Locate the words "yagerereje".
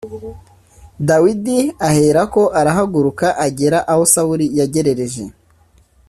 4.59-5.23